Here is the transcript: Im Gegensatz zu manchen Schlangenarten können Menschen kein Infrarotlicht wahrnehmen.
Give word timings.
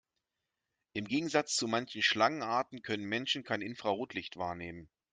Im 0.93 1.05
Gegensatz 1.05 1.55
zu 1.55 1.67
manchen 1.67 2.01
Schlangenarten 2.01 2.81
können 2.81 3.05
Menschen 3.05 3.43
kein 3.43 3.61
Infrarotlicht 3.61 4.35
wahrnehmen. 4.35 4.89